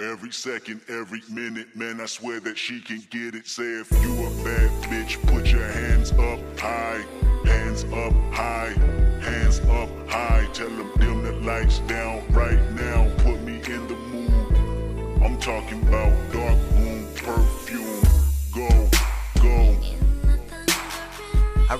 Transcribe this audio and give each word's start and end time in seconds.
Every 0.00 0.32
second, 0.32 0.80
every 0.88 1.22
minute, 1.30 1.76
man, 1.76 2.00
I 2.00 2.06
swear 2.06 2.40
that 2.40 2.58
she 2.58 2.80
can 2.80 3.00
get 3.10 3.36
it. 3.36 3.46
Say 3.46 3.62
if 3.62 3.92
you 4.02 4.26
a 4.26 4.30
bad 4.42 4.68
bitch, 4.90 5.24
put 5.28 5.46
your 5.46 5.62
hands 5.64 6.10
up 6.10 6.40
high, 6.58 7.04
hands 7.44 7.84
up 7.84 8.12
high, 8.32 8.74
hands 9.22 9.60
up 9.60 9.88
high. 10.08 10.48
Tell 10.52 10.68
them 10.68 10.90
dim 10.98 11.22
the 11.22 11.32
lights 11.46 11.78
down 11.86 12.26
right 12.32 12.58
now. 12.72 13.08
Put 13.18 13.40
me 13.42 13.62
in 13.72 13.86
the 13.86 13.94
mood. 13.94 15.22
I'm 15.22 15.38
talking 15.38 15.80
about 15.86 16.32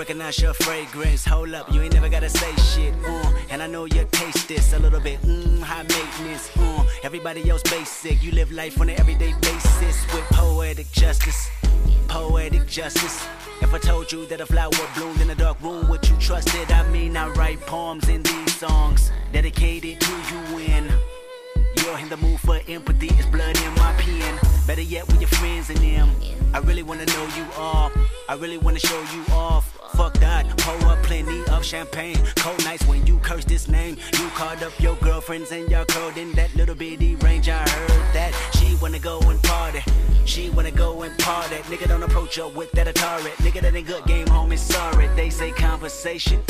recognize 0.00 0.40
your 0.40 0.54
fragrance. 0.54 1.26
Hold 1.26 1.52
up, 1.52 1.70
you 1.70 1.82
ain't 1.82 1.92
never 1.92 2.08
gotta 2.08 2.30
say 2.30 2.50
shit. 2.72 2.94
Uh, 3.06 3.32
and 3.50 3.62
I 3.62 3.66
know 3.66 3.84
you 3.84 4.06
taste 4.10 4.48
this 4.48 4.72
a 4.72 4.78
little 4.78 4.98
bit. 4.98 5.20
Mmm, 5.20 5.60
high 5.60 5.82
maintenance. 5.82 6.50
Uh, 6.56 6.86
everybody 7.02 7.50
else 7.50 7.62
basic. 7.64 8.22
You 8.22 8.32
live 8.32 8.50
life 8.50 8.80
on 8.80 8.88
an 8.88 8.98
everyday 8.98 9.34
basis 9.42 9.96
with 10.14 10.24
poetic 10.30 10.90
justice. 10.92 11.50
Poetic 12.08 12.66
justice. 12.66 13.28
If 13.60 13.74
I 13.74 13.78
told 13.78 14.10
you 14.10 14.24
that 14.28 14.40
a 14.40 14.46
flower 14.46 14.70
bloomed 14.94 15.20
in 15.20 15.28
a 15.28 15.34
dark 15.34 15.60
room, 15.60 15.86
would 15.90 16.08
you 16.08 16.16
trust 16.16 16.48
it? 16.54 16.74
I 16.74 16.88
mean, 16.88 17.14
I 17.14 17.28
write 17.32 17.60
poems 17.66 18.08
in 18.08 18.22
these 18.22 18.56
songs 18.56 19.12
dedicated 19.32 20.00
to 20.00 20.12
you 20.30 20.40
when 20.56 20.88
you're 21.76 21.98
in 21.98 22.08
the 22.08 22.16
mood 22.16 22.40
for 22.40 22.58
empathy. 22.68 23.08
It's 23.18 23.26
blood 23.26 23.54
in 23.54 23.74
my 23.74 23.92
pen. 23.98 24.38
Better 24.66 24.80
yet, 24.80 25.06
with 25.08 25.20
your 25.20 25.28
friends 25.28 25.68
and 25.68 25.78
them. 25.80 26.08
I 26.54 26.58
really 26.60 26.82
wanna 26.82 27.04
know 27.04 27.28
you 27.36 27.44
all. 27.58 27.92
I 28.30 28.34
really 28.36 28.56
wanna 28.56 28.80
show 28.80 29.02
you 29.12 29.22
off. 29.34 29.69
Fuck 29.94 30.14
that, 30.14 30.46
pour 30.58 30.90
up 30.90 31.02
plenty 31.02 31.42
of 31.50 31.64
champagne. 31.64 32.16
Cold 32.36 32.62
nights 32.64 32.86
when 32.86 33.06
you 33.06 33.18
curse 33.18 33.44
this 33.44 33.68
name. 33.68 33.96
You 34.18 34.28
called 34.30 34.62
up 34.62 34.72
your 34.80 34.96
girlfriends 34.96 35.52
and 35.52 35.70
y'all 35.70 35.84
curled 35.84 36.16
in 36.16 36.32
that 36.32 36.54
little 36.54 36.74
bitty 36.74 37.16
range. 37.16 37.48
I 37.48 37.58
heard 37.68 38.14
that 38.14 38.32
she 38.54 38.76
wanna 38.80 38.98
go 38.98 39.20
and 39.30 39.42
party. 39.42 39.80
She 40.24 40.50
wanna 40.50 40.70
go 40.70 41.02
and 41.02 41.16
party. 41.18 41.56
Nigga 41.70 41.88
don't 41.88 42.02
approach 42.02 42.36
her 42.36 42.48
with 42.48 42.70
that 42.72 42.86
Atari. 42.86 43.32
Nigga 43.44 43.60
that 43.62 43.74
ain't 43.74 43.86
good 43.86 44.04
game, 44.04 44.26
homie. 44.26 44.58
sorry. 44.58 45.08
They 45.16 45.30
say 45.30 45.50
conversation. 45.50 46.42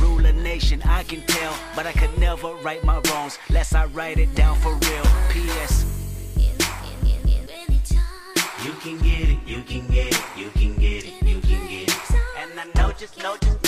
Rule 0.00 0.24
a 0.26 0.32
nation, 0.32 0.82
I 0.84 1.02
can 1.02 1.22
tell, 1.26 1.54
but 1.74 1.86
I 1.86 1.92
could 1.92 2.16
never 2.18 2.54
right 2.56 2.82
my 2.84 3.00
wrongs. 3.10 3.38
Lest 3.50 3.74
I 3.74 3.86
write 3.86 4.18
it 4.18 4.34
down 4.34 4.56
for 4.60 4.74
real. 4.74 5.04
P.S. 5.30 5.84
You 8.64 8.72
can 8.80 8.98
get 8.98 9.28
it, 9.28 9.38
you 9.46 9.62
can 9.62 9.86
get 9.88 10.06
it, 10.08 10.13
just, 13.04 13.22
know 13.22 13.36
just, 13.36 13.63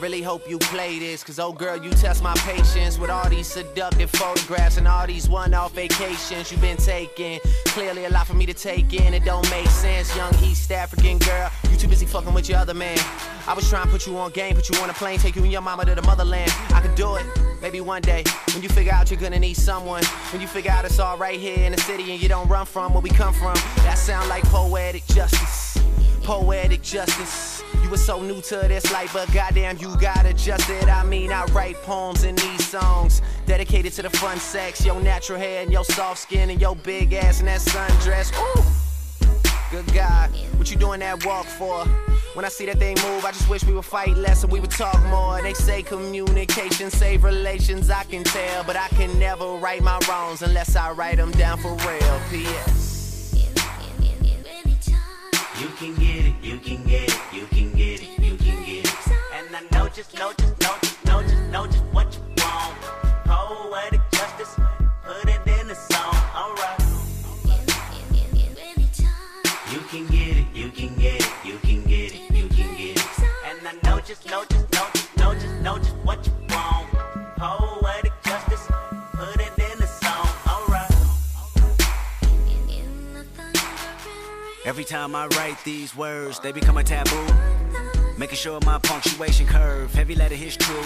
really 0.00 0.22
hope 0.22 0.48
you 0.48 0.58
play 0.58 0.98
this, 0.98 1.22
cause 1.22 1.38
oh 1.38 1.52
girl, 1.52 1.76
you 1.76 1.90
test 1.90 2.22
my 2.22 2.34
patience 2.36 2.98
with 2.98 3.10
all 3.10 3.28
these 3.28 3.46
seductive 3.46 4.10
photographs 4.10 4.78
and 4.78 4.88
all 4.88 5.06
these 5.06 5.28
one 5.28 5.52
off 5.52 5.74
vacations 5.74 6.50
you've 6.50 6.60
been 6.60 6.78
taking. 6.78 7.38
Clearly, 7.66 8.06
a 8.06 8.10
lot 8.10 8.26
for 8.26 8.34
me 8.34 8.46
to 8.46 8.54
take 8.54 8.94
in, 8.94 9.12
it 9.12 9.24
don't 9.24 9.48
make 9.50 9.68
sense. 9.68 10.14
Young 10.16 10.34
East 10.42 10.72
African 10.72 11.18
girl, 11.18 11.50
you 11.70 11.76
too 11.76 11.86
busy 11.88 12.06
fucking 12.06 12.32
with 12.32 12.48
your 12.48 12.58
other 12.58 12.72
man. 12.72 12.98
I 13.46 13.52
was 13.54 13.68
trying 13.68 13.84
to 13.84 13.90
put 13.90 14.06
you 14.06 14.16
on 14.16 14.30
game, 14.30 14.54
put 14.54 14.70
you 14.70 14.80
on 14.80 14.88
a 14.88 14.94
plane, 14.94 15.18
take 15.18 15.36
you 15.36 15.42
and 15.42 15.52
your 15.52 15.60
mama 15.60 15.84
to 15.84 15.94
the 15.94 16.02
motherland. 16.02 16.50
I 16.70 16.80
could 16.80 16.94
do 16.94 17.16
it, 17.16 17.26
maybe 17.60 17.80
one 17.82 18.00
day. 18.00 18.24
When 18.54 18.62
you 18.62 18.70
figure 18.70 18.92
out 18.92 19.10
you're 19.10 19.20
gonna 19.20 19.38
need 19.38 19.56
someone, 19.56 20.04
when 20.32 20.40
you 20.40 20.48
figure 20.48 20.70
out 20.70 20.84
it's 20.86 20.98
all 20.98 21.18
right 21.18 21.38
here 21.38 21.64
in 21.66 21.72
the 21.72 21.80
city 21.80 22.10
and 22.10 22.22
you 22.22 22.28
don't 22.28 22.48
run 22.48 22.64
from 22.64 22.94
where 22.94 23.02
we 23.02 23.10
come 23.10 23.34
from, 23.34 23.54
that 23.84 23.98
sound 23.98 24.28
like 24.30 24.44
poetic 24.44 25.04
justice. 25.06 25.78
Poetic 26.22 26.80
justice. 26.82 27.59
Were 27.90 27.96
so 27.96 28.22
new 28.22 28.40
to 28.42 28.56
this 28.68 28.92
life, 28.92 29.12
but 29.12 29.32
goddamn, 29.32 29.76
you 29.78 29.96
got 29.96 30.24
adjusted. 30.24 30.88
I 30.88 31.02
mean, 31.02 31.32
I 31.32 31.44
write 31.46 31.74
poems 31.82 32.22
in 32.22 32.36
these 32.36 32.64
songs 32.64 33.20
dedicated 33.46 33.92
to 33.94 34.02
the 34.02 34.10
fun 34.10 34.38
sex, 34.38 34.86
your 34.86 35.00
natural 35.00 35.40
hair 35.40 35.64
and 35.64 35.72
your 35.72 35.84
soft 35.84 36.20
skin 36.20 36.50
and 36.50 36.60
your 36.60 36.76
big 36.76 37.12
ass 37.14 37.40
and 37.40 37.48
that 37.48 37.58
sundress. 37.58 38.30
Ooh, 38.38 38.62
good 39.72 39.92
God, 39.92 40.30
what 40.56 40.70
you 40.70 40.76
doing 40.76 41.00
that 41.00 41.26
walk 41.26 41.46
for? 41.46 41.84
When 42.34 42.44
I 42.44 42.48
see 42.48 42.64
that 42.66 42.78
thing 42.78 42.96
move, 43.02 43.24
I 43.24 43.32
just 43.32 43.50
wish 43.50 43.64
we 43.64 43.72
would 43.72 43.84
fight 43.84 44.16
less 44.16 44.44
and 44.44 44.52
we 44.52 44.60
would 44.60 44.70
talk 44.70 45.02
more. 45.06 45.42
They 45.42 45.54
say 45.54 45.82
communication 45.82 46.90
save 46.90 47.24
relations, 47.24 47.90
I 47.90 48.04
can 48.04 48.22
tell, 48.22 48.62
but 48.62 48.76
I 48.76 48.86
can 48.90 49.18
never 49.18 49.56
right 49.56 49.82
my 49.82 49.98
wrongs 50.08 50.42
unless 50.42 50.76
I 50.76 50.92
write 50.92 51.16
them 51.16 51.32
down 51.32 51.58
for 51.58 51.72
real. 51.74 52.20
P.S. 52.30 52.89
just, 60.00 60.14
know 60.18 60.32
just, 60.32 60.58
know 60.60 60.76
just, 60.80 61.04
know 61.04 61.22
just, 61.22 61.50
know 61.50 61.66
just 61.66 61.84
what 61.92 62.14
you 62.14 62.22
want. 62.38 62.74
Poetic 63.26 64.00
justice, 64.12 64.58
put 65.04 65.28
it 65.28 65.60
in 65.60 65.68
the 65.68 65.74
song, 65.74 66.16
alright. 66.34 66.80
You 69.70 69.80
can 69.90 70.06
get 70.06 70.38
it, 70.38 70.46
you 70.54 70.70
can 70.70 70.96
get 70.96 71.20
it, 71.20 71.30
you 71.44 71.58
can 71.58 71.84
get 71.84 72.14
it, 72.14 72.34
you 72.34 72.48
can 72.48 72.76
get 72.78 72.96
it. 72.96 73.20
And 73.44 73.68
I 73.68 73.72
know 73.84 74.00
just, 74.00 74.24
know 74.26 74.42
just, 74.48 74.72
know 74.72 74.86
just, 74.94 75.16
know 75.18 75.34
just, 75.34 75.60
know 75.60 75.78
just 75.78 75.96
what 75.96 76.26
you 76.26 76.32
want. 76.48 76.88
Poetic 77.36 78.12
justice, 78.24 78.68
put 79.12 79.38
it 79.38 79.52
in 79.58 79.78
the 79.80 79.86
song, 79.86 80.28
alright. 80.48 80.90
Every 84.64 84.84
time 84.84 85.14
I 85.14 85.26
write 85.26 85.62
these 85.64 85.94
words, 85.94 86.40
they 86.40 86.52
become 86.52 86.78
a 86.78 86.84
taboo. 86.84 87.89
Making 88.20 88.36
sure 88.36 88.60
my 88.66 88.76
punctuation 88.76 89.46
curve, 89.46 89.94
heavy 89.94 90.14
letter 90.14 90.34
hits 90.34 90.54
true. 90.54 90.84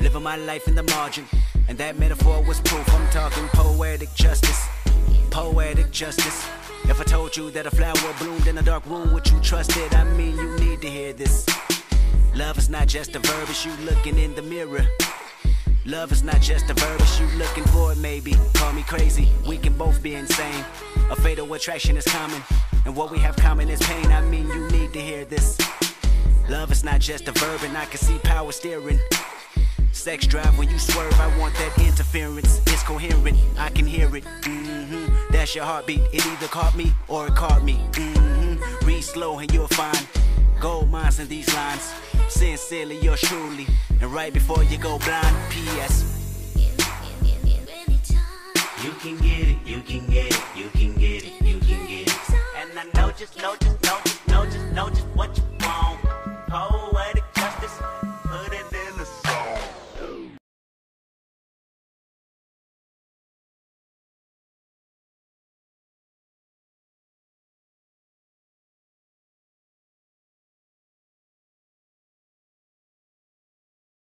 Living 0.00 0.22
my 0.22 0.36
life 0.36 0.66
in 0.66 0.74
the 0.74 0.82
margin, 0.84 1.26
and 1.68 1.76
that 1.76 1.98
metaphor 1.98 2.42
was 2.44 2.62
proof. 2.62 2.88
I'm 2.94 3.06
talking 3.10 3.46
poetic 3.48 4.08
justice, 4.14 4.66
poetic 5.30 5.90
justice. 5.90 6.48
If 6.84 6.98
I 6.98 7.04
told 7.04 7.36
you 7.36 7.50
that 7.50 7.66
a 7.66 7.70
flower 7.70 8.14
bloomed 8.18 8.46
in 8.46 8.56
a 8.56 8.62
dark 8.62 8.86
room, 8.86 9.12
would 9.12 9.30
you 9.30 9.38
trust 9.40 9.76
it? 9.76 9.94
I 9.94 10.04
mean, 10.04 10.34
you 10.34 10.56
need 10.60 10.80
to 10.80 10.88
hear 10.88 11.12
this. 11.12 11.44
Love 12.34 12.56
is 12.56 12.70
not 12.70 12.88
just 12.88 13.14
a 13.16 13.18
verb, 13.18 13.50
it's 13.50 13.66
you 13.66 13.72
looking 13.84 14.18
in 14.18 14.34
the 14.34 14.40
mirror. 14.40 14.86
Love 15.84 16.10
is 16.10 16.22
not 16.22 16.40
just 16.40 16.70
a 16.70 16.74
verb, 16.74 16.98
it's 17.02 17.20
you 17.20 17.26
looking 17.36 17.64
for 17.64 17.92
it, 17.92 17.98
maybe. 17.98 18.34
Call 18.54 18.72
me 18.72 18.82
crazy, 18.84 19.28
we 19.46 19.58
can 19.58 19.76
both 19.76 20.02
be 20.02 20.14
insane. 20.14 20.64
A 21.10 21.16
fatal 21.16 21.52
attraction 21.52 21.98
is 21.98 22.06
common, 22.06 22.42
and 22.86 22.96
what 22.96 23.10
we 23.10 23.18
have 23.18 23.36
common 23.36 23.68
is 23.68 23.82
pain. 23.82 24.06
I 24.06 24.22
mean, 24.22 24.46
you 24.46 24.68
need 24.70 24.94
to 24.94 25.00
hear 25.02 25.26
this. 25.26 25.58
Love 26.48 26.72
is 26.72 26.84
not 26.84 27.00
just 27.00 27.28
a 27.28 27.32
verb, 27.32 27.60
and 27.62 27.76
I 27.76 27.84
can 27.86 27.98
see 27.98 28.18
power 28.18 28.52
steering. 28.52 28.98
Sex 29.92 30.26
drive 30.26 30.58
when 30.58 30.68
you 30.68 30.78
swerve, 30.78 31.12
I 31.20 31.38
want 31.38 31.54
that 31.54 31.78
interference. 31.78 32.60
It's 32.66 32.82
coherent, 32.82 33.38
I 33.58 33.68
can 33.70 33.86
hear 33.86 34.14
it. 34.16 34.24
Mm-hmm. 34.24 35.32
That's 35.32 35.54
your 35.54 35.64
heartbeat. 35.64 36.00
It 36.12 36.26
either 36.26 36.48
caught 36.48 36.74
me 36.76 36.92
or 37.08 37.28
it 37.28 37.34
caught 37.34 37.62
me. 37.62 37.74
Mm-hmm. 37.92 38.86
Read 38.86 39.02
slow 39.02 39.38
and 39.38 39.52
you'll 39.52 39.68
find 39.68 40.06
gold 40.60 40.90
mines 40.90 41.20
in 41.20 41.28
these 41.28 41.52
lines. 41.54 41.92
Sincerely, 42.28 42.98
yours 43.00 43.20
truly. 43.20 43.66
And 44.00 44.12
right 44.12 44.32
before 44.32 44.64
you 44.64 44.78
go 44.78 44.98
blind, 44.98 45.36
P.S. 45.50 46.08
You 48.82 48.90
can 48.92 49.16
get 49.18 49.48
it, 49.48 49.58
you 49.64 49.80
can 49.82 50.06
get 50.10 50.26
it, 50.26 50.42
you 50.56 50.68
can 50.70 50.94
get 50.94 51.24
it, 51.24 51.42
you 51.44 51.58
can 51.60 51.86
get 51.86 52.08
it. 52.08 52.30
And 52.56 52.78
I 52.78 52.84
know 52.98 53.12
just, 53.12 53.38
know 53.38 53.54
just. 53.60 53.81